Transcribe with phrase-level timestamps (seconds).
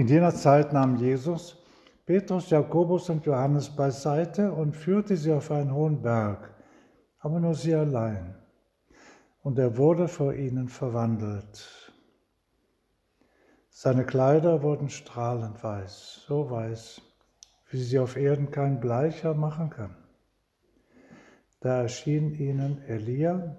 [0.00, 1.58] In jener Zeit nahm Jesus
[2.06, 6.54] Petrus, Jakobus und Johannes beiseite und führte sie auf einen hohen Berg,
[7.18, 8.34] aber nur sie allein.
[9.42, 11.92] Und er wurde vor ihnen verwandelt.
[13.68, 17.02] Seine Kleider wurden strahlend weiß, so weiß,
[17.68, 19.94] wie sie auf Erden kein Bleicher machen kann.
[21.60, 23.54] Da erschien ihnen Elia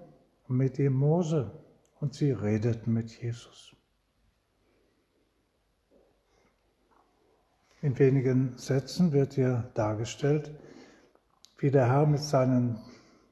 [0.48, 1.52] und mit ihm Mose
[2.00, 3.76] und sie redeten mit Jesus.
[7.82, 10.54] In wenigen Sätzen wird hier dargestellt,
[11.58, 12.78] wie der Herr mit, seinen,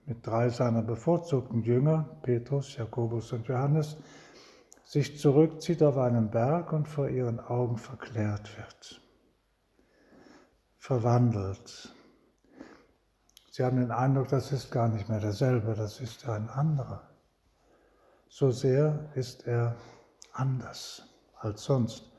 [0.06, 3.96] mit drei seiner bevorzugten Jünger, Petrus, Jakobus und Johannes,
[4.84, 9.00] sich zurückzieht auf einen Berg und vor ihren Augen verklärt wird,
[10.78, 11.94] verwandelt.
[13.52, 17.08] Sie haben den Eindruck, das ist gar nicht mehr derselbe, das ist ein anderer.
[18.28, 19.76] So sehr ist er
[20.32, 21.04] anders
[21.38, 22.09] als sonst.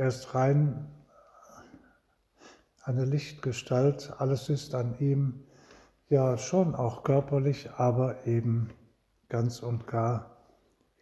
[0.00, 0.88] Er ist rein
[2.84, 5.44] eine Lichtgestalt, alles ist an ihm
[6.08, 8.70] ja schon auch körperlich, aber eben
[9.28, 10.38] ganz und gar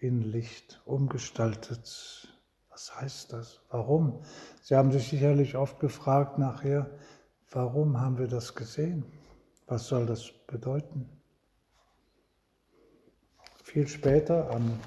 [0.01, 2.27] in Licht umgestaltet.
[2.71, 3.61] Was heißt das?
[3.71, 4.21] Warum?
[4.63, 6.91] Sie haben sich sicherlich oft gefragt nachher,
[7.53, 9.05] warum haben wir das gesehen?
[9.69, 11.09] Was soll das bedeuten?
[13.63, 14.81] Viel später, am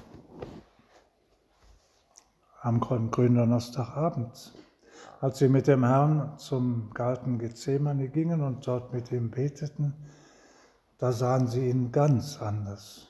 [2.62, 4.52] am Gründonnerstagabend,
[5.20, 9.94] als sie mit dem Herrn zum Garten Gethsemane gingen und dort mit ihm beteten,
[10.98, 13.08] da sahen sie ihn ganz anders.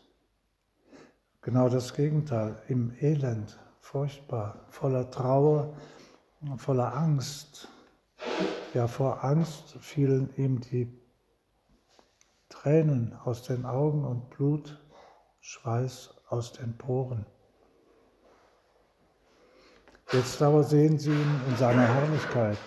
[1.43, 5.75] Genau das Gegenteil, im Elend, furchtbar, voller Trauer,
[6.57, 7.69] voller Angst.
[8.73, 10.99] Ja, vor Angst fielen ihm die
[12.49, 14.83] Tränen aus den Augen und Blut,
[15.41, 17.27] Schweiß aus den Poren.
[20.13, 22.59] Jetzt aber sehen sie ihn in seiner Herrlichkeit.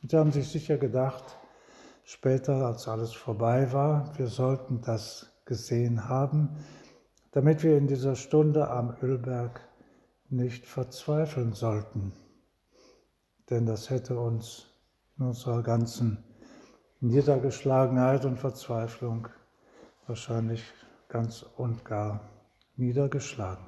[0.00, 1.24] Und sie haben sich sicher gedacht,
[2.04, 6.64] später, als alles vorbei war, wir sollten das gesehen haben,
[7.32, 9.60] damit wir in dieser Stunde am Ölberg
[10.28, 12.12] nicht verzweifeln sollten.
[13.50, 14.66] Denn das hätte uns
[15.18, 16.22] in unserer ganzen
[17.00, 19.26] Niedergeschlagenheit und Verzweiflung
[20.06, 20.62] wahrscheinlich
[21.08, 22.20] ganz und gar
[22.76, 23.66] niedergeschlagen,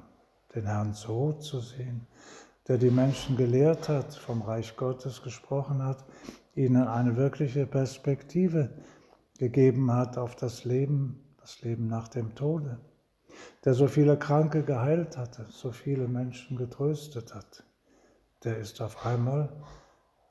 [0.55, 2.07] den Herrn so zu sehen,
[2.67, 6.05] der die Menschen gelehrt hat, vom Reich Gottes gesprochen hat,
[6.55, 8.71] ihnen eine wirkliche Perspektive
[9.37, 12.79] gegeben hat auf das Leben, das Leben nach dem Tode,
[13.65, 17.63] der so viele Kranke geheilt hatte, so viele Menschen getröstet hat,
[18.43, 19.51] der ist auf einmal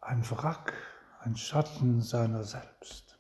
[0.01, 0.73] ein Wrack,
[1.21, 3.19] ein Schatten seiner selbst.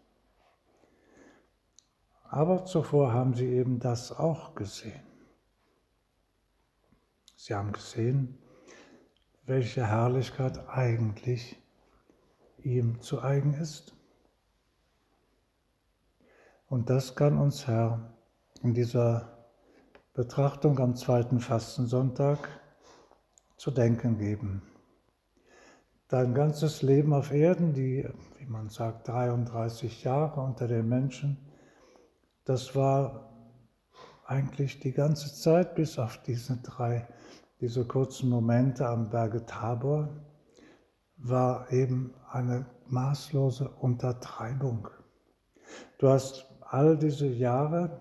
[2.24, 5.02] Aber zuvor haben sie eben das auch gesehen.
[7.34, 8.38] Sie haben gesehen,
[9.50, 11.60] welche Herrlichkeit eigentlich
[12.62, 13.96] ihm zu eigen ist.
[16.68, 18.14] Und das kann uns Herr
[18.62, 19.48] in dieser
[20.14, 22.38] Betrachtung am zweiten Fastensonntag
[23.56, 24.62] zu denken geben.
[26.06, 31.38] Dein ganzes Leben auf Erden, die, wie man sagt, 33 Jahre unter den Menschen,
[32.44, 33.32] das war
[34.26, 37.08] eigentlich die ganze Zeit bis auf diese drei
[37.60, 40.08] diese kurzen Momente am Berge Tabor,
[41.16, 44.88] war eben eine maßlose Untertreibung.
[45.98, 48.00] Du hast all diese Jahre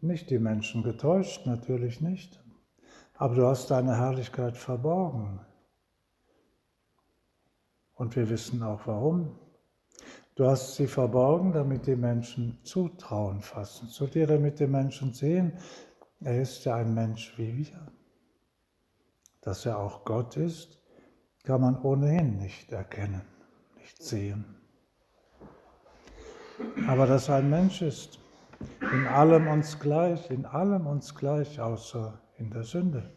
[0.00, 2.42] nicht die Menschen getäuscht, natürlich nicht,
[3.14, 5.40] aber du hast deine Herrlichkeit verborgen.
[7.94, 9.36] Und wir wissen auch warum.
[10.36, 15.58] Du hast sie verborgen, damit die Menschen Zutrauen fassen zu dir, damit die Menschen sehen,
[16.20, 17.92] er ist ja ein Mensch wie wir.
[19.40, 20.78] Dass er auch Gott ist,
[21.44, 23.22] kann man ohnehin nicht erkennen,
[23.76, 24.56] nicht sehen.
[26.86, 28.18] Aber dass er ein Mensch ist,
[28.80, 33.16] in allem uns gleich, in allem uns gleich, außer in der Sünde.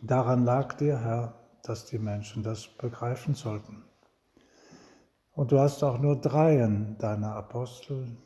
[0.00, 3.84] Daran lag dir, Herr, dass die Menschen das begreifen sollten.
[5.32, 8.16] Und du hast auch nur dreien deiner Apostel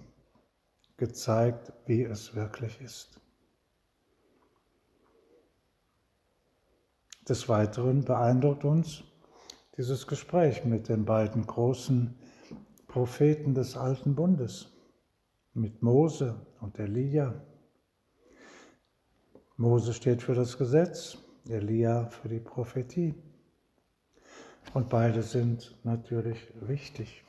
[1.00, 3.20] gezeigt, wie es wirklich ist.
[7.28, 9.02] Des Weiteren beeindruckt uns
[9.76, 12.14] dieses Gespräch mit den beiden großen
[12.86, 14.72] Propheten des Alten Bundes,
[15.54, 17.34] mit Mose und Elia.
[19.56, 21.16] Mose steht für das Gesetz,
[21.48, 23.14] Elia für die Prophetie.
[24.74, 27.24] Und beide sind natürlich wichtig.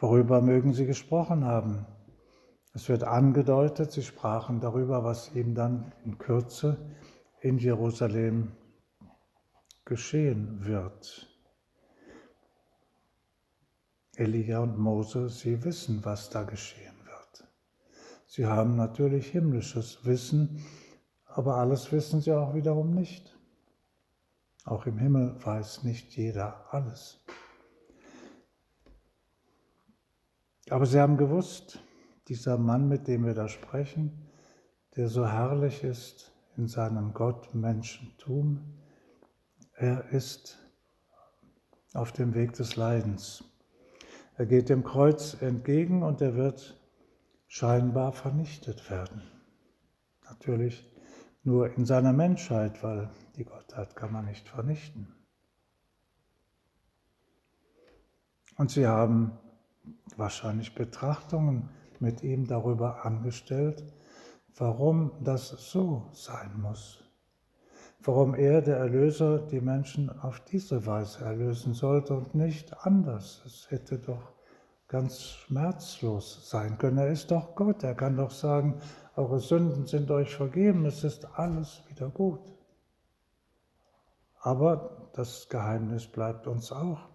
[0.00, 1.86] Worüber mögen sie gesprochen haben?
[2.72, 6.78] Es wird angedeutet, sie sprachen darüber, was ihm dann in Kürze
[7.40, 8.52] in Jerusalem
[9.84, 11.28] geschehen wird.
[14.16, 17.48] Elia und Mose, sie wissen, was da geschehen wird.
[18.26, 20.64] Sie haben natürlich himmlisches Wissen,
[21.26, 23.36] aber alles wissen sie auch wiederum nicht.
[24.64, 27.19] Auch im Himmel weiß nicht jeder alles.
[30.70, 31.80] Aber sie haben gewusst,
[32.28, 34.30] dieser Mann, mit dem wir da sprechen,
[34.94, 38.78] der so herrlich ist in seinem Gottmenschentum,
[39.74, 40.58] er ist
[41.92, 43.42] auf dem Weg des Leidens.
[44.36, 46.80] Er geht dem Kreuz entgegen und er wird
[47.48, 49.22] scheinbar vernichtet werden.
[50.24, 50.88] Natürlich
[51.42, 55.16] nur in seiner Menschheit, weil die Gottheit kann man nicht vernichten.
[58.56, 59.36] Und sie haben
[60.16, 63.84] wahrscheinlich Betrachtungen mit ihm darüber angestellt,
[64.56, 67.04] warum das so sein muss,
[68.02, 73.42] warum er, der Erlöser, die Menschen auf diese Weise erlösen sollte und nicht anders.
[73.46, 74.32] Es hätte doch
[74.88, 76.98] ganz schmerzlos sein können.
[76.98, 78.80] Er ist doch Gott, er kann doch sagen,
[79.16, 82.40] eure Sünden sind euch vergeben, es ist alles wieder gut.
[84.40, 87.08] Aber das Geheimnis bleibt uns auch.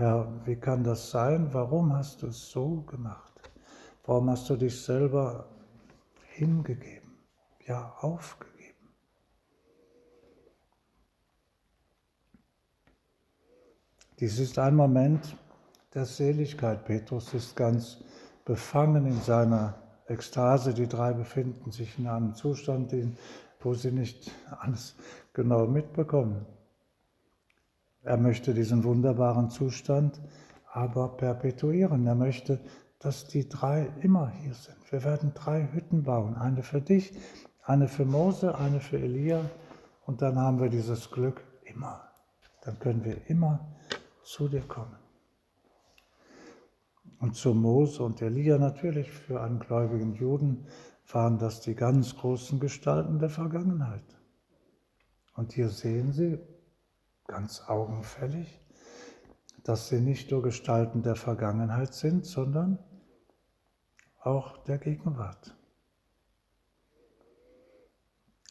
[0.00, 1.52] Herr, wie kann das sein?
[1.52, 3.50] Warum hast du es so gemacht?
[4.06, 5.46] Warum hast du dich selber
[6.36, 7.18] hingegeben,
[7.66, 8.94] ja aufgegeben?
[14.18, 15.36] Dies ist ein Moment
[15.92, 16.86] der Seligkeit.
[16.86, 17.98] Petrus ist ganz
[18.46, 20.72] befangen in seiner Ekstase.
[20.72, 22.94] Die drei befinden sich in einem Zustand,
[23.60, 24.30] wo sie nicht
[24.60, 24.96] alles
[25.34, 26.46] genau mitbekommen.
[28.02, 30.20] Er möchte diesen wunderbaren Zustand
[30.72, 32.06] aber perpetuieren.
[32.06, 32.60] Er möchte,
[32.98, 34.76] dass die drei immer hier sind.
[34.90, 36.36] Wir werden drei Hütten bauen.
[36.36, 37.12] Eine für dich,
[37.64, 39.40] eine für Mose, eine für Elia.
[40.06, 42.08] Und dann haben wir dieses Glück immer.
[42.62, 43.76] Dann können wir immer
[44.22, 44.96] zu dir kommen.
[47.18, 50.66] Und zu Mose und Elia natürlich für einen gläubigen Juden
[51.12, 54.04] waren das die ganz großen Gestalten der Vergangenheit.
[55.34, 56.38] Und hier sehen Sie,
[57.30, 58.60] ganz augenfällig,
[59.62, 62.78] dass sie nicht nur Gestalten der Vergangenheit sind, sondern
[64.18, 65.56] auch der Gegenwart.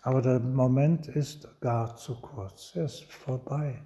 [0.02, 3.84] Aber der Moment ist gar zu kurz, er ist vorbei,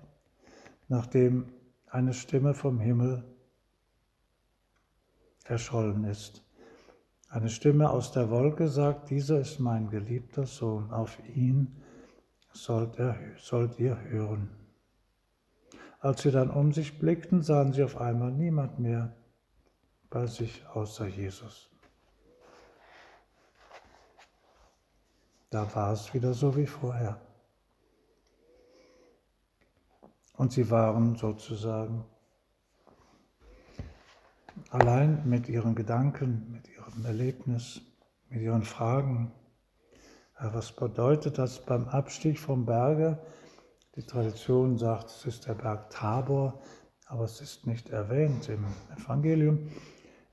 [0.88, 1.52] nachdem
[1.88, 3.24] eine Stimme vom Himmel
[5.46, 6.44] erschollen ist.
[7.30, 11.82] Eine Stimme aus der Wolke sagt, dieser ist mein geliebter Sohn, auf ihn
[12.52, 14.63] sollt, er, sollt ihr hören.
[16.04, 19.16] Als sie dann um sich blickten, sahen sie auf einmal niemand mehr
[20.10, 21.70] bei sich außer Jesus.
[25.50, 27.22] Da war es wieder so wie vorher.
[30.36, 32.04] Und sie waren sozusagen
[34.72, 37.80] allein mit ihren Gedanken, mit ihrem Erlebnis,
[38.28, 39.32] mit ihren Fragen.
[40.38, 43.26] Was bedeutet das beim Abstieg vom Berge?
[43.96, 46.60] Die Tradition sagt, es ist der Berg Tabor,
[47.06, 48.66] aber es ist nicht erwähnt im
[48.98, 49.70] Evangelium.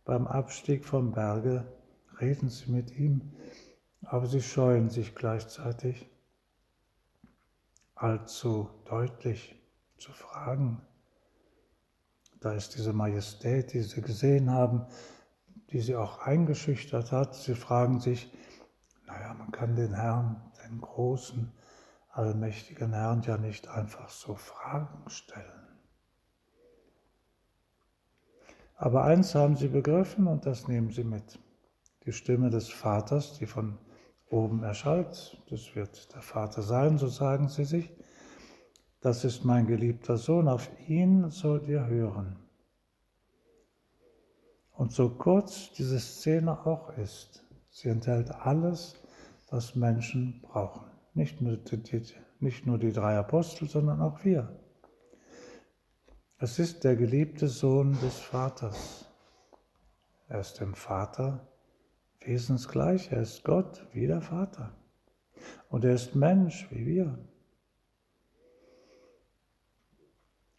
[0.06, 1.70] Beim Abstieg vom Berge
[2.18, 3.20] reden sie mit ihm,
[4.02, 6.08] aber sie scheuen sich gleichzeitig
[7.94, 9.54] allzu deutlich
[9.98, 10.80] zu fragen.
[12.40, 14.86] Da ist diese Majestät, die sie gesehen haben,
[15.70, 17.34] die sie auch eingeschüchtert hat.
[17.34, 18.32] Sie fragen sich,
[19.06, 21.52] naja, man kann den Herrn, den Großen,
[22.20, 25.66] allmächtigen Herrn ja nicht einfach so Fragen stellen.
[28.76, 31.38] Aber eins haben sie begriffen und das nehmen sie mit.
[32.04, 33.78] Die Stimme des Vaters, die von
[34.30, 37.90] oben erschallt, das wird der Vater sein, so sagen sie sich.
[39.00, 42.36] Das ist mein geliebter Sohn, auf ihn sollt ihr hören.
[44.72, 48.94] Und so kurz diese Szene auch ist, sie enthält alles,
[49.50, 50.89] was Menschen brauchen.
[51.14, 52.02] Nicht nur, die,
[52.38, 54.56] nicht nur die drei Apostel, sondern auch wir.
[56.38, 59.06] Es ist der geliebte Sohn des Vaters.
[60.28, 61.46] Er ist dem Vater
[62.20, 63.12] wesensgleich.
[63.12, 64.72] Er ist Gott wie der Vater.
[65.68, 67.18] Und er ist Mensch wie wir.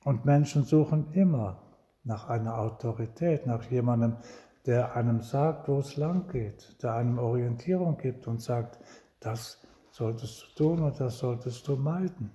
[0.03, 1.61] Und Menschen suchen immer
[2.03, 4.17] nach einer Autorität, nach jemandem,
[4.65, 8.79] der einem sagt, wo es lang geht, der einem Orientierung gibt und sagt,
[9.19, 12.31] das solltest du tun und das solltest du meiden.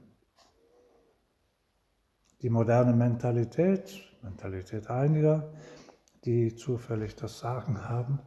[2.42, 5.52] Die moderne Mentalität, Mentalität einiger,
[6.25, 8.20] die zufällig das Sagen haben.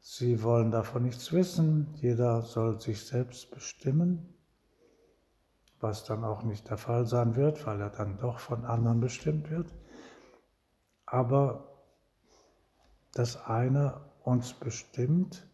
[0.00, 1.94] Sie wollen davon nichts wissen.
[1.94, 4.34] Jeder soll sich selbst bestimmen,
[5.80, 9.50] was dann auch nicht der Fall sein wird, weil er dann doch von anderen bestimmt
[9.50, 9.72] wird.
[11.06, 11.68] Aber
[13.12, 15.46] dass einer uns bestimmt,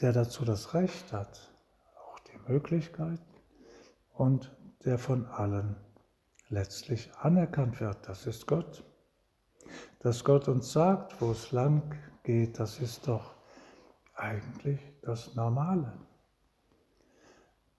[0.00, 1.55] der dazu das Recht hat,
[2.48, 3.20] Möglichkeit
[4.12, 5.76] und der von allen
[6.48, 8.08] letztlich anerkannt wird.
[8.08, 8.84] Das ist Gott.
[10.00, 13.34] Dass Gott uns sagt, wo es lang geht, das ist doch
[14.14, 15.92] eigentlich das Normale.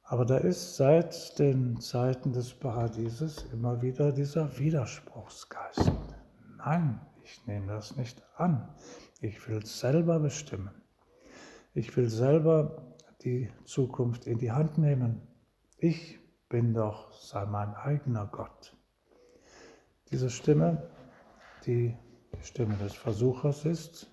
[0.04, 5.92] Aber da ist seit den Zeiten des Paradieses immer wieder dieser Widerspruchsgeist.
[6.58, 8.70] Nein, ich nehme das nicht an.
[9.20, 10.72] Ich will selber bestimmen.
[11.74, 15.22] Ich will selber die Zukunft in die Hand nehmen.
[15.78, 16.20] Ich
[16.50, 18.76] bin doch sei mein eigener Gott.
[20.12, 20.90] Diese Stimme,
[21.66, 21.98] die
[22.34, 24.10] die Stimme des Versuchers ist,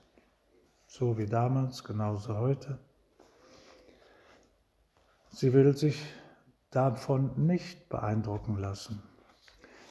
[0.87, 2.79] so wie damals, genauso heute.
[5.31, 6.01] Sie will sich
[6.71, 9.03] davon nicht beeindrucken lassen.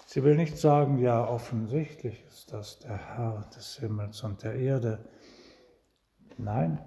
[0.06, 5.10] Sie will nicht sagen, ja, offensichtlich ist das der Herr des Himmels und der Erde.
[6.38, 6.80] Nein,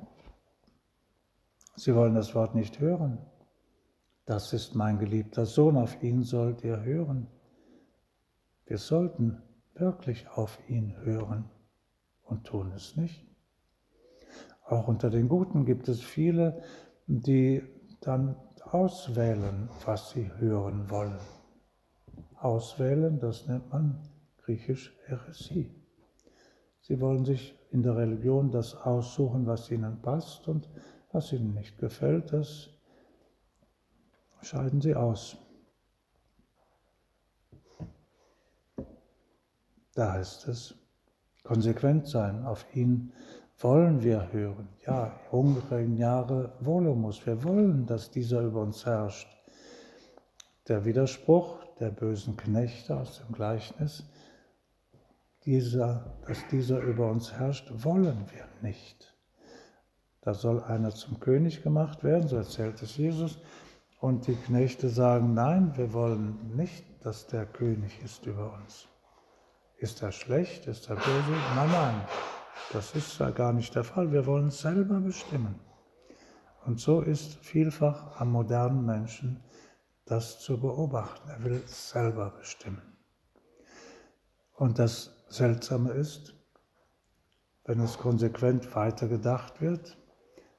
[1.76, 3.18] sie wollen das Wort nicht hören.
[4.24, 7.28] Das ist mein geliebter Sohn, auf ihn sollt ihr hören.
[8.66, 9.40] Wir sollten
[9.74, 11.44] wirklich auf ihn hören
[12.24, 13.24] und tun es nicht.
[14.64, 16.62] Auch unter den Guten gibt es viele,
[17.06, 17.62] die
[18.00, 21.18] dann auswählen, was sie hören wollen.
[22.34, 24.00] Auswählen, das nennt man
[24.38, 25.70] griechisch Heresie.
[26.80, 30.68] Sie wollen sich in der Religion das aussuchen, was ihnen passt und
[31.12, 32.70] was ihnen nicht gefällt, das
[34.42, 35.36] scheiden sie aus.
[39.94, 40.74] Da heißt es,
[41.42, 43.12] konsequent sein, auf ihn
[43.58, 44.68] wollen wir hören.
[44.86, 49.28] Ja, hungrigen Jahre Volumus, wir wollen, dass dieser über uns herrscht.
[50.68, 54.04] Der Widerspruch der bösen Knechte aus dem Gleichnis,
[55.44, 59.15] dieser, dass dieser über uns herrscht, wollen wir nicht.
[60.26, 63.38] Da soll einer zum König gemacht werden, so erzählt es Jesus.
[64.00, 68.88] Und die Knechte sagen, nein, wir wollen nicht, dass der König ist über uns.
[69.76, 70.66] Ist er schlecht?
[70.66, 71.30] Ist er böse?
[71.54, 71.94] Nein, nein,
[72.72, 74.10] das ist ja gar nicht der Fall.
[74.10, 75.60] Wir wollen selber bestimmen.
[76.64, 79.44] Und so ist vielfach am modernen Menschen
[80.06, 81.28] das zu beobachten.
[81.28, 82.96] Er will selber bestimmen.
[84.54, 86.34] Und das Seltsame ist,
[87.64, 89.96] wenn es konsequent weitergedacht wird,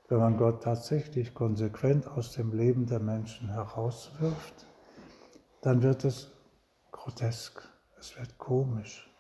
[0.08, 4.66] wenn man Gott tatsächlich konsequent aus dem Leben der Menschen herauswirft,
[5.62, 6.32] dann wird es
[6.92, 7.68] grotesk,
[8.00, 9.14] es wird komisch.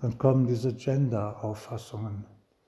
[0.00, 2.26] Dann kommen diese Gender-Auffassungen,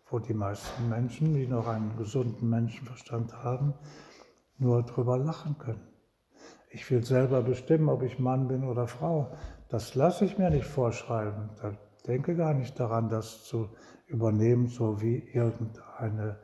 [0.08, 3.74] wo die meisten Menschen, die noch einen gesunden Menschenverstand haben,
[4.58, 5.88] nur drüber lachen können.
[6.70, 9.32] Ich will selber bestimmen, ob ich Mann bin oder Frau.
[9.68, 11.50] Das lasse ich mir nicht vorschreiben.
[11.60, 11.72] Da
[12.06, 13.70] denke gar nicht daran, das zu
[14.06, 16.38] übernehmen, so wie irgendeine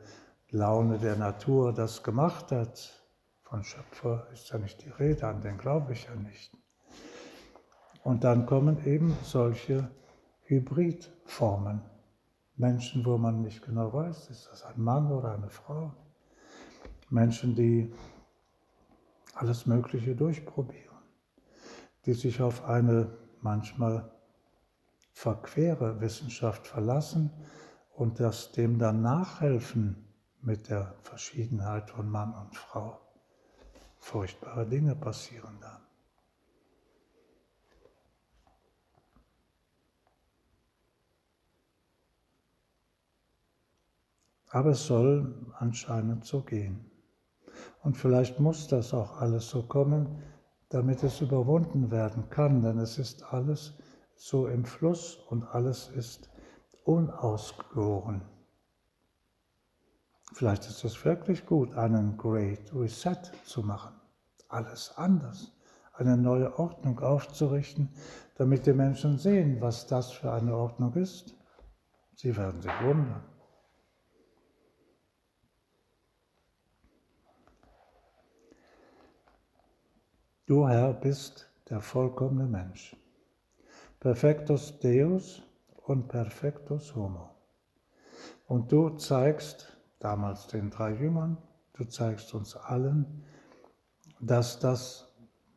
[0.53, 3.03] Laune der Natur das gemacht hat.
[3.41, 6.55] Von Schöpfer ist ja nicht die Rede, an den glaube ich ja nicht.
[8.03, 9.89] Und dann kommen eben solche
[10.43, 11.81] Hybridformen.
[12.55, 15.91] Menschen, wo man nicht genau weiß, ist das ein Mann oder eine Frau.
[17.09, 17.91] Menschen, die
[19.33, 20.99] alles Mögliche durchprobieren,
[22.05, 24.11] die sich auf eine manchmal
[25.13, 27.31] verquere Wissenschaft verlassen
[27.95, 30.02] und das dem dann nachhelfen,
[30.43, 32.99] mit der Verschiedenheit von Mann und Frau.
[33.97, 35.81] Furchtbare Dinge passieren dann.
[44.49, 46.91] Aber es soll anscheinend so gehen.
[47.81, 50.21] Und vielleicht muss das auch alles so kommen,
[50.69, 53.73] damit es überwunden werden kann, denn es ist alles
[54.15, 56.29] so im Fluss und alles ist
[56.83, 58.32] unausgegoren.
[60.33, 63.93] Vielleicht ist es wirklich gut, einen Great Reset zu machen,
[64.49, 65.51] alles anders,
[65.93, 67.89] eine neue Ordnung aufzurichten,
[68.35, 71.35] damit die Menschen sehen, was das für eine Ordnung ist.
[72.15, 73.23] Sie werden sich wundern.
[80.47, 82.95] Du Herr bist der vollkommene Mensch,
[83.99, 85.43] perfectus Deus
[85.85, 87.29] und perfectus homo.
[88.47, 89.72] Und du zeigst
[90.03, 91.37] damals den drei Jüngern,
[91.73, 93.23] du zeigst uns allen,
[94.19, 95.13] dass das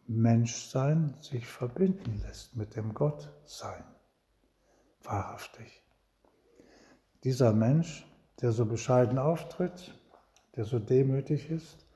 [0.07, 3.85] Menschsein sich verbinden lässt mit dem Gottsein.
[5.03, 5.83] Wahrhaftig.
[7.25, 8.07] dieser Mensch,
[8.41, 9.99] der so bescheiden auftritt,
[10.55, 11.87] der so demütig ist,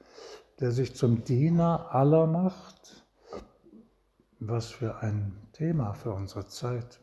[0.59, 3.07] der sich zum Diener aller macht,
[4.41, 7.01] was für ein Thema für unsere Zeit.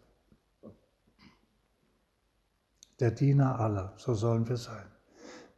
[2.99, 4.96] Der Diener aller, so sollen wir sein.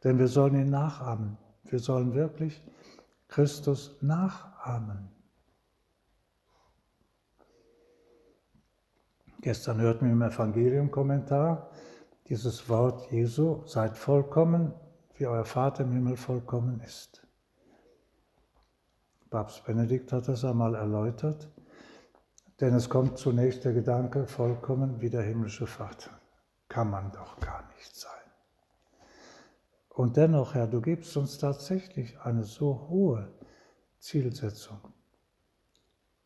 [0.04, 1.36] Denn wir sollen ihn nachahmen.
[1.64, 2.62] Wir sollen wirklich
[3.28, 5.10] Christus nachahmen.
[9.42, 11.70] Gestern hörten wir im Evangelium-Kommentar
[12.28, 14.74] dieses Wort Jesu, seid vollkommen,
[15.14, 17.26] wie euer Vater im Himmel vollkommen ist.
[19.30, 21.48] Papst Benedikt hat das einmal erläutert,
[22.60, 26.10] denn es kommt zunächst der Gedanke, vollkommen wie der himmlische Vater.
[26.68, 28.19] Kann man doch gar nicht sein.
[29.90, 33.32] Und dennoch, Herr, du gibst uns tatsächlich eine so hohe
[33.98, 34.78] Zielsetzung.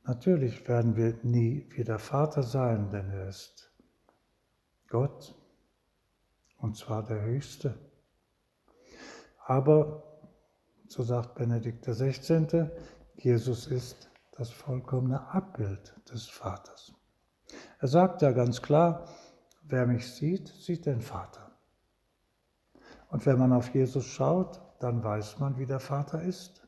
[0.04, 3.72] Natürlich werden wir nie wie der Vater sein, denn er ist
[4.88, 5.34] Gott,
[6.58, 7.78] und zwar der Höchste.
[9.46, 10.02] Aber,
[10.88, 12.70] so sagt Benedikt XVI.,
[13.16, 16.92] Jesus ist das vollkommene Abbild des Vaters.
[17.78, 19.08] Er sagt ja ganz klar,
[19.62, 21.53] wer mich sieht, sieht den Vater.
[23.14, 26.66] Und wenn man auf Jesus schaut, dann weiß man, wie der Vater ist.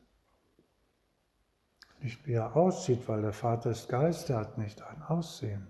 [1.99, 5.67] Nicht wie er aussieht, weil der Vater ist Geist, er hat nicht ein Aussehen.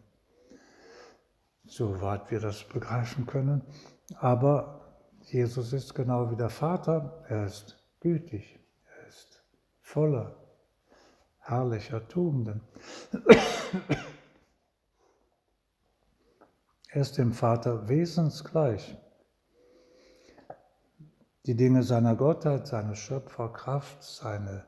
[1.65, 3.63] Soweit wir das begreifen können.
[4.19, 9.41] Aber Jesus ist genau wie der Vater, er ist gütig, er ist
[9.81, 10.36] voller
[11.39, 12.62] herrlicher Tugenden.
[16.89, 18.96] Er ist dem Vater wesensgleich.
[21.48, 24.66] Die Dinge seiner Gottheit, seine Schöpferkraft, seine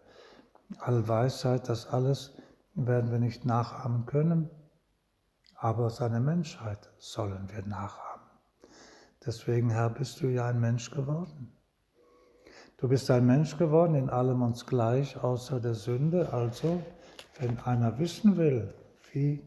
[0.78, 2.38] Allweisheit, das alles
[2.74, 4.50] werden wir nicht nachahmen können,
[5.56, 8.26] aber seine Menschheit sollen wir nachahmen.
[9.26, 11.52] Deswegen, Herr, bist du ja ein Mensch geworden.
[12.78, 16.32] Du bist ein Mensch geworden, in allem uns gleich, außer der Sünde.
[16.32, 16.82] Also,
[17.40, 18.74] wenn einer wissen will,
[19.12, 19.44] wie,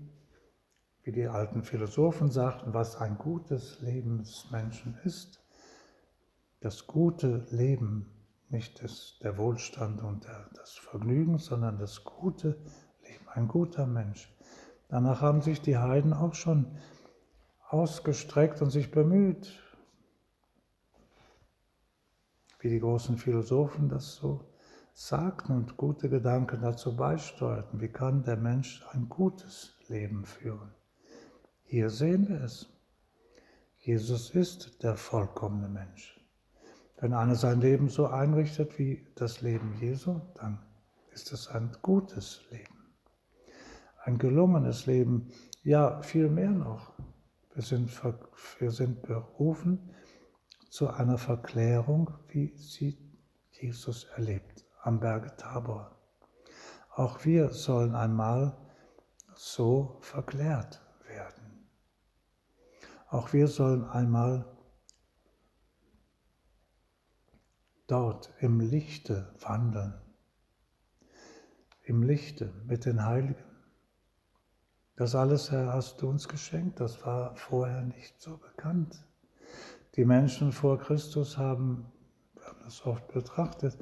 [1.03, 5.42] wie die alten Philosophen sagten, was ein gutes Leben des Menschen ist,
[6.63, 8.07] das gute Leben
[8.49, 12.59] nicht das, der Wohlstand und der, das Vergnügen, sondern das gute
[13.03, 14.33] Leben, ein guter Mensch.
[14.89, 16.77] Danach haben sich die Heiden auch schon
[17.69, 19.59] ausgestreckt und sich bemüht,
[22.61, 24.45] wie die großen Philosophen das so
[24.95, 27.81] sagten und gute Gedanken dazu beisteuerten.
[27.81, 30.73] Wie kann der Mensch ein gutes Leben führen?
[31.65, 32.69] Hier sehen wir es.
[33.79, 36.22] Jesus ist der vollkommene Mensch.
[37.03, 40.61] Wenn einer sein Leben so einrichtet wie das Leben Jesu, dann
[41.11, 42.95] ist es ein gutes Leben,
[44.05, 45.27] ein gelungenes Leben,
[45.65, 46.93] ja viel mehr noch.
[47.55, 47.91] Wir sind,
[48.61, 49.91] wir sind berufen
[50.71, 52.97] zu einer Verklärung, wie sie
[53.51, 55.97] Jesus erlebt am Berge Tabor.
[56.95, 58.57] Auch wir sollen einmal
[59.35, 61.67] so verklärt werden.
[63.09, 64.52] Auch wir sollen einmal
[67.93, 69.93] dort im Lichte wandeln,
[71.83, 73.45] im Lichte mit den Heiligen.
[74.97, 79.07] Das alles, Herr, hast du uns geschenkt, das war vorher nicht so bekannt.
[79.97, 81.93] Die Menschen vor Christus haben,
[82.35, 83.77] wir haben das oft betrachtet,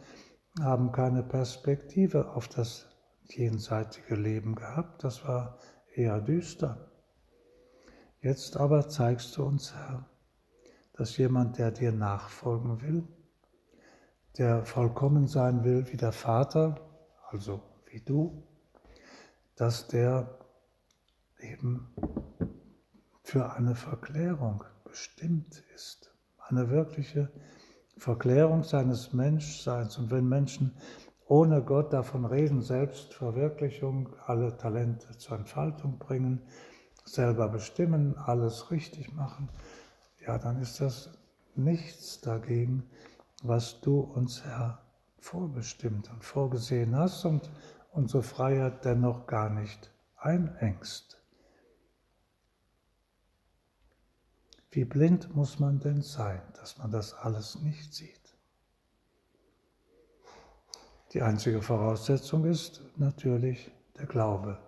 [0.61, 2.88] haben keine Perspektive auf das
[3.29, 5.57] jenseitige Leben gehabt, das war
[5.94, 6.90] eher düster.
[8.20, 10.11] Jetzt aber zeigst du uns, Herr,
[10.94, 13.07] dass jemand, der dir nachfolgen will,
[14.38, 16.81] der vollkommen sein will wie der Vater,
[17.31, 18.43] also wie du,
[19.57, 20.38] dass der
[21.40, 21.95] eben
[23.23, 26.14] für eine Verklärung bestimmt ist.
[26.38, 27.31] Eine wirkliche
[27.97, 29.99] Verklärung seines Menschseins.
[29.99, 30.77] Und wenn Menschen
[31.27, 36.43] ohne Gott davon reden, Selbstverwirklichung, alle Talente zur Entfaltung bringen,
[37.05, 39.49] selber bestimmen, alles richtig machen,
[40.27, 41.12] ja, dann ist das
[41.55, 42.90] nichts dagegen,
[43.42, 44.83] was du uns, Herr,
[45.18, 47.50] vorbestimmt und vorgesehen hast und
[47.92, 51.18] unsere Freiheit dennoch gar nicht einengst.
[54.70, 58.20] Wie blind muss man denn sein, dass man das alles nicht sieht?
[61.12, 64.59] Die einzige Voraussetzung ist natürlich der Glaube.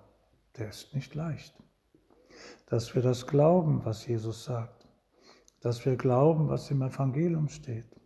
[0.57, 1.55] Der ist nicht leicht.
[2.67, 4.89] Dass wir das glauben, was Jesus sagt.
[5.61, 8.02] Dass wir glauben, was im Evangelium steht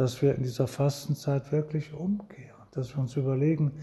[0.00, 3.82] dass wir in dieser Fastenzeit wirklich umkehren, dass wir uns überlegen,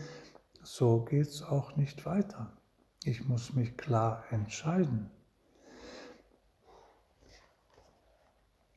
[0.64, 2.58] so geht es auch nicht weiter.
[3.04, 5.12] Ich muss mich klar entscheiden.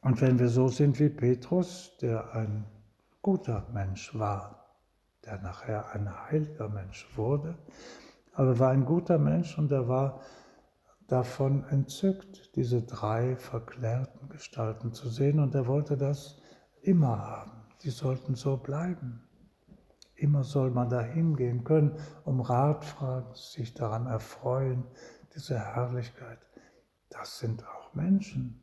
[0.02, 2.66] Und wenn wir so sind wie Petrus, der ein
[3.22, 4.76] guter Mensch war,
[5.24, 7.56] der nachher ein heiliger Mensch wurde,
[8.34, 10.20] aber war ein guter Mensch und er war
[11.08, 16.39] davon entzückt, diese drei verklärten Gestalten zu sehen und er wollte das
[16.82, 17.52] immer haben.
[17.82, 19.22] Die sollten so bleiben.
[20.14, 24.84] Immer soll man dahin gehen können, um Rat fragen, sich daran erfreuen,
[25.34, 26.38] diese Herrlichkeit.
[27.08, 28.60] Das sind auch Menschen.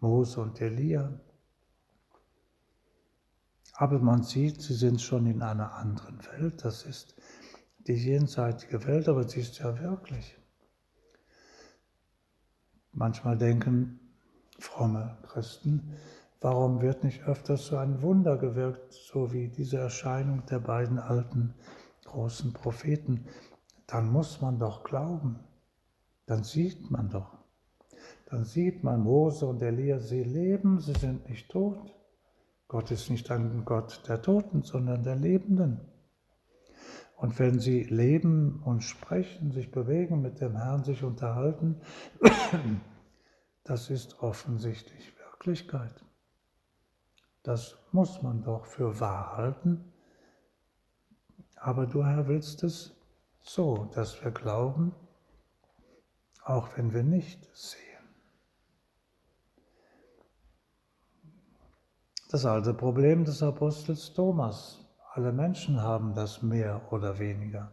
[0.00, 1.20] Mose und Elia.
[3.74, 6.64] Aber man sieht, sie sind schon in einer anderen Welt.
[6.64, 7.14] Das ist
[7.86, 10.36] die jenseitige Welt, aber sie ist ja wirklich.
[12.92, 13.98] Manchmal denken
[14.58, 15.96] fromme Christen,
[16.44, 21.54] warum wird nicht öfters so ein Wunder gewirkt, so wie diese Erscheinung der beiden alten
[22.04, 23.24] großen Propheten?
[23.86, 25.40] Dann muss man doch glauben,
[26.26, 27.38] dann sieht man doch.
[28.26, 31.94] Dann sieht man Mose und Elia, sie leben, sie sind nicht tot.
[32.68, 35.80] Gott ist nicht ein Gott der Toten, sondern der Lebenden.
[37.16, 41.80] Und wenn sie leben und sprechen, sich bewegen mit dem Herrn, sich unterhalten,
[43.64, 46.04] das ist offensichtlich Wirklichkeit.
[47.44, 49.92] Das muss man doch für wahr halten.
[51.56, 52.96] Aber du, Herr, willst es
[53.42, 54.94] so, dass wir glauben,
[56.42, 57.80] auch wenn wir nicht sehen.
[62.30, 64.80] Das alte Problem des Apostels Thomas.
[65.12, 67.70] Alle Menschen haben das mehr oder weniger.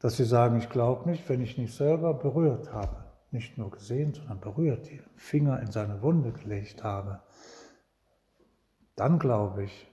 [0.00, 4.14] Dass sie sagen, ich glaube nicht, wenn ich nicht selber berührt habe, nicht nur gesehen,
[4.14, 7.20] sondern berührt, die Finger in seine Wunde gelegt habe,
[8.98, 9.92] dann glaube ich.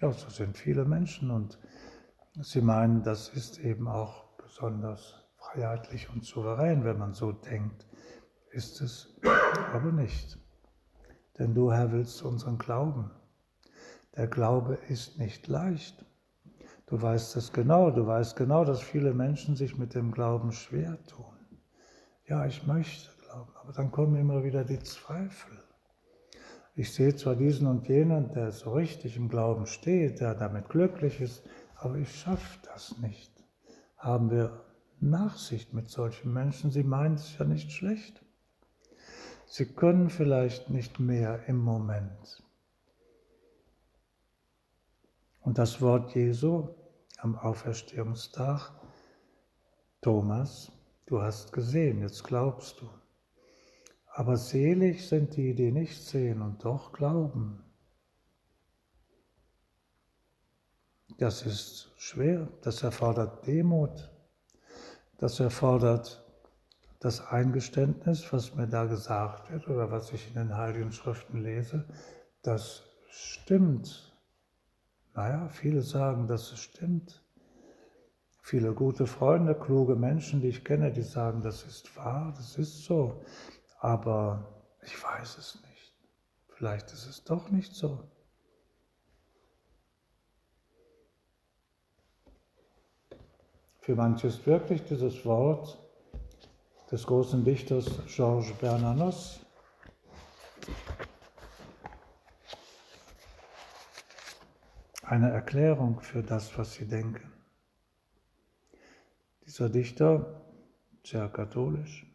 [0.00, 1.58] Ja, so sind viele Menschen und
[2.40, 7.86] sie meinen, das ist eben auch besonders freiheitlich und souverän, wenn man so denkt.
[8.50, 9.16] Ist es
[9.72, 10.38] aber nicht.
[11.38, 13.10] Denn du, Herr, willst unseren Glauben.
[14.14, 16.04] Der Glaube ist nicht leicht.
[16.86, 21.02] Du weißt es genau, du weißt genau, dass viele Menschen sich mit dem Glauben schwer
[21.06, 21.34] tun.
[22.26, 25.63] Ja, ich möchte glauben, aber dann kommen immer wieder die Zweifel.
[26.76, 31.20] Ich sehe zwar diesen und jenen, der so richtig im Glauben steht, der damit glücklich
[31.20, 31.44] ist,
[31.76, 33.32] aber ich schaffe das nicht.
[33.96, 34.64] Haben wir
[35.00, 36.72] Nachsicht mit solchen Menschen?
[36.72, 38.24] Sie meinen es ja nicht schlecht.
[39.46, 42.42] Sie können vielleicht nicht mehr im Moment.
[45.42, 46.70] Und das Wort Jesu
[47.18, 48.72] am Auferstehungstag,
[50.00, 50.72] Thomas,
[51.06, 52.90] du hast gesehen, jetzt glaubst du.
[54.16, 57.64] Aber selig sind die, die nicht sehen und doch glauben.
[61.18, 64.12] Das ist schwer, das erfordert Demut,
[65.18, 66.24] das erfordert
[67.00, 71.84] das Eingeständnis, was mir da gesagt wird oder was ich in den Heiligen Schriften lese,
[72.42, 74.16] das stimmt.
[75.14, 77.20] Naja, viele sagen, dass es stimmt.
[78.40, 82.84] Viele gute Freunde, kluge Menschen, die ich kenne, die sagen, das ist wahr, das ist
[82.84, 83.24] so.
[83.84, 84.48] Aber
[84.82, 85.92] ich weiß es nicht.
[86.48, 88.08] Vielleicht ist es doch nicht so.
[93.80, 95.78] Für manche ist wirklich dieses Wort
[96.90, 99.40] des großen Dichters Georges Bernanos.
[105.02, 107.30] Eine Erklärung für das, was sie denken.
[109.44, 110.40] Dieser Dichter,
[111.02, 112.13] sehr katholisch,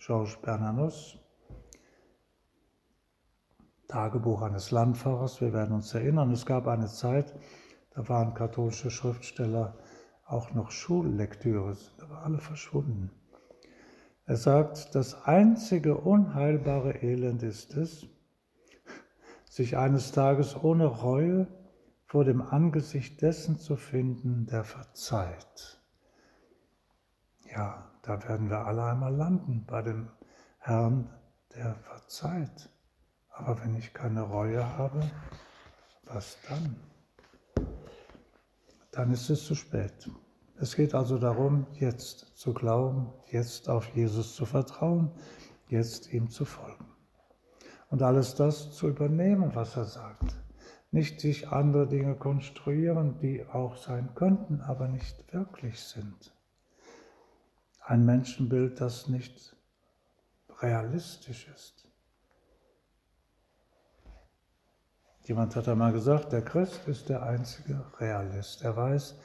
[0.00, 1.18] Georges Bernanos,
[3.86, 7.34] Tagebuch eines Landfahrers, wir werden uns erinnern, es gab eine Zeit,
[7.90, 9.76] da waren katholische Schriftsteller
[10.24, 13.10] auch noch Schullektüre, sind aber alle verschwunden.
[14.24, 18.06] Er sagt, das einzige unheilbare Elend ist es,
[19.50, 21.46] sich eines Tages ohne Reue
[22.06, 25.79] vor dem Angesicht dessen zu finden, der verzeiht.
[27.52, 30.08] Ja, da werden wir alle einmal landen bei dem
[30.58, 31.08] Herrn,
[31.54, 32.70] der verzeiht.
[33.30, 35.02] Aber wenn ich keine Reue habe,
[36.04, 36.76] was dann?
[38.92, 40.10] Dann ist es zu spät.
[40.58, 45.10] Es geht also darum, jetzt zu glauben, jetzt auf Jesus zu vertrauen,
[45.68, 46.86] jetzt ihm zu folgen.
[47.88, 50.36] Und alles das zu übernehmen, was er sagt.
[50.90, 56.34] Nicht sich andere Dinge konstruieren, die auch sein könnten, aber nicht wirklich sind.
[57.90, 59.56] Ein Menschenbild, das nicht
[60.60, 61.88] realistisch ist.
[65.24, 68.62] Jemand hat einmal gesagt, der Christ ist der einzige Realist.
[68.62, 69.16] Er weiß,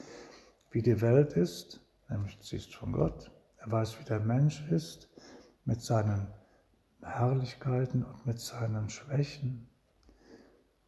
[0.72, 3.30] wie die Welt ist, nämlich sie ist von Gott.
[3.58, 5.10] Er weiß, wie der Mensch ist,
[5.66, 6.34] mit seinen
[7.04, 9.70] Herrlichkeiten und mit seinen Schwächen,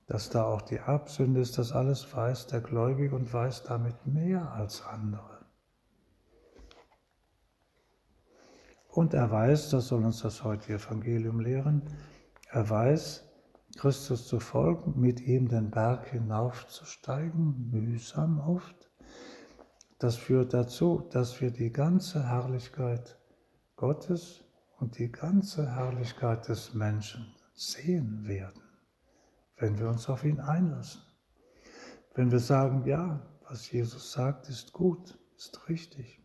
[0.08, 4.52] dass da auch die Erbsünde ist, das alles weiß der Gläubige und weiß damit mehr
[4.54, 5.37] als andere.
[8.98, 11.84] Und er weiß, das soll uns das heutige Evangelium lehren,
[12.50, 13.30] er weiß,
[13.78, 18.90] Christus zu folgen, mit ihm den Berg hinaufzusteigen, mühsam oft.
[20.00, 23.20] Das führt dazu, dass wir die ganze Herrlichkeit
[23.76, 24.44] Gottes
[24.80, 28.64] und die ganze Herrlichkeit des Menschen sehen werden,
[29.58, 31.04] wenn wir uns auf ihn einlassen.
[32.16, 36.20] Wenn wir sagen, ja, was Jesus sagt, ist gut, ist richtig.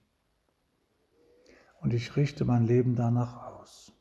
[1.92, 3.92] Und ich richte mein Leben danach aus.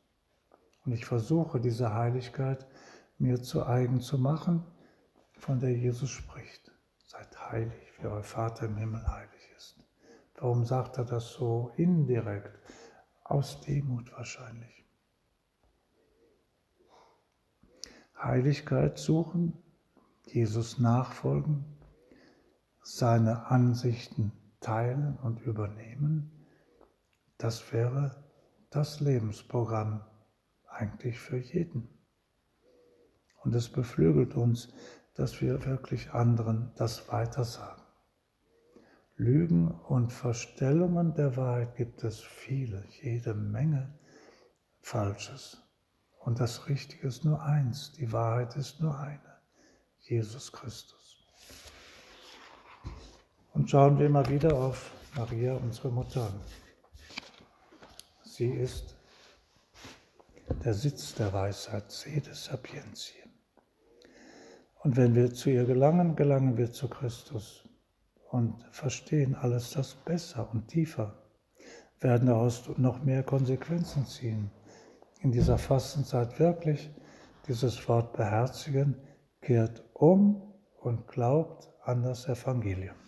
[0.86, 2.66] Und ich versuche diese Heiligkeit
[3.18, 4.64] mir zu eigen zu machen,
[5.34, 6.72] von der Jesus spricht.
[7.04, 9.76] Seid heilig, wie euer Vater im Himmel heilig ist.
[10.36, 12.58] Warum sagt er das so indirekt?
[13.24, 14.86] Aus Demut wahrscheinlich.
[18.18, 19.52] Heiligkeit suchen,
[20.24, 21.66] Jesus nachfolgen,
[22.82, 26.31] seine Ansichten teilen und übernehmen,
[27.42, 28.22] das wäre
[28.70, 30.04] das Lebensprogramm
[30.68, 31.88] eigentlich für jeden.
[33.42, 34.68] Und es beflügelt uns,
[35.14, 37.82] dass wir wirklich anderen das weitersagen.
[39.16, 43.92] Lügen und Verstellungen der Wahrheit gibt es viele, jede Menge
[44.80, 45.60] Falsches.
[46.20, 49.40] Und das Richtige ist nur eins, die Wahrheit ist nur eine,
[49.98, 51.26] Jesus Christus.
[53.52, 56.32] Und schauen wir mal wieder auf Maria, unsere Mutter.
[58.34, 58.96] Sie ist
[60.64, 63.28] der Sitz der Weisheit, Sede Sapientiae.
[64.82, 67.68] Und wenn wir zu ihr gelangen, gelangen wir zu Christus
[68.30, 71.14] und verstehen alles das besser und tiefer,
[72.00, 74.50] werden daraus noch mehr Konsequenzen ziehen.
[75.20, 76.90] In dieser Fastenzeit wirklich
[77.46, 78.96] dieses Wort beherzigen,
[79.42, 83.01] kehrt um und glaubt an das Evangelium.